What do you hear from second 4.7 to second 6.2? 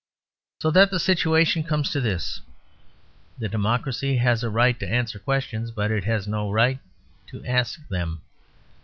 to answer questions, but it